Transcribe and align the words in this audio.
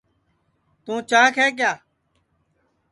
توں 0.83 0.99
چاک 1.09 1.33
ہے 1.41 1.47
کیا 1.57 1.73